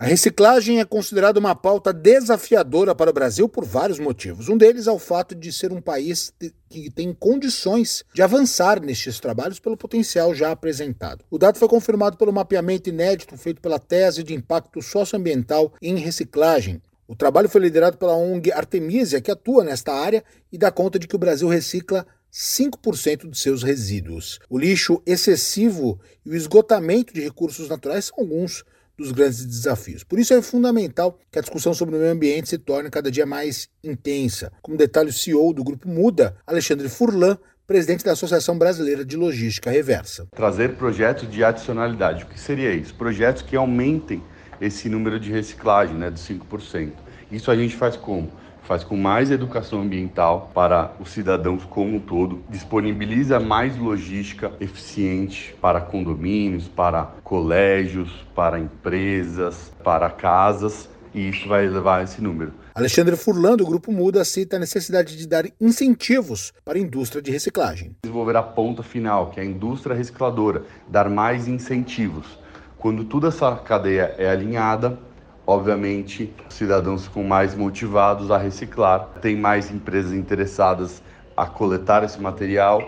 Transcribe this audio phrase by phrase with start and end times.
[0.00, 4.48] A reciclagem é considerada uma pauta desafiadora para o Brasil por vários motivos.
[4.48, 6.32] Um deles é o fato de ser um país
[6.70, 11.22] que tem condições de avançar nestes trabalhos pelo potencial já apresentado.
[11.30, 16.80] O dado foi confirmado pelo mapeamento inédito feito pela Tese de Impacto Socioambiental em Reciclagem.
[17.06, 21.06] O trabalho foi liderado pela ONG Artemisia, que atua nesta área e dá conta de
[21.06, 24.38] que o Brasil recicla 5% de seus resíduos.
[24.48, 28.64] O lixo excessivo e o esgotamento de recursos naturais são alguns
[29.00, 30.04] dos grandes desafios.
[30.04, 33.24] Por isso é fundamental que a discussão sobre o meio ambiente se torne cada dia
[33.24, 34.52] mais intensa.
[34.62, 39.70] Como detalhe, o CEO do Grupo Muda, Alexandre Furlan, presidente da Associação Brasileira de Logística
[39.70, 40.26] Reversa.
[40.34, 42.24] Trazer projetos de adicionalidade.
[42.24, 42.94] O que seria isso?
[42.94, 44.22] Projetos que aumentem
[44.60, 46.92] esse número de reciclagem, né, de 5%.
[47.30, 48.28] Isso a gente faz como?
[48.70, 55.56] faz com mais educação ambiental para os cidadãos como um todo, disponibiliza mais logística eficiente
[55.60, 62.52] para condomínios, para colégios, para empresas, para casas e isso vai elevar esse número.
[62.72, 67.32] Alexandre Furlan, do Grupo Muda, cita a necessidade de dar incentivos para a indústria de
[67.32, 67.96] reciclagem.
[68.04, 72.38] Desenvolver a ponta final, que é a indústria recicladora, dar mais incentivos.
[72.80, 74.98] Quando toda essa cadeia é alinhada,
[75.46, 81.02] obviamente, cidadãos ficam mais motivados a reciclar, tem mais empresas interessadas
[81.36, 82.82] a coletar esse material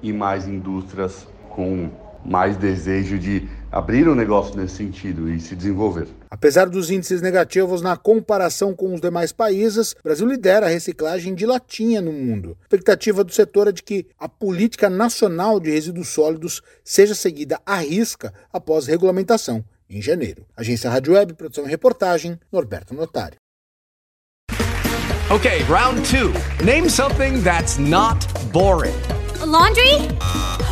[0.00, 1.90] e mais indústrias com
[2.24, 6.06] mais desejo de abrir um negócio nesse sentido e se desenvolver.
[6.30, 11.34] Apesar dos índices negativos na comparação com os demais países, o Brasil lidera a reciclagem
[11.34, 12.56] de latinha no mundo.
[12.60, 17.58] A expectativa do setor é de que a política nacional de resíduos sólidos seja seguida
[17.64, 20.44] à risca após regulamentação em janeiro.
[20.56, 23.36] Agência Rádio Web, produção e reportagem, Norberto Notário.
[25.30, 26.30] Okay, round two.
[26.62, 28.92] Name something that's not boring.
[29.40, 29.96] A laundry?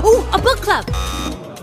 [0.04, 0.84] Ooh, a book club.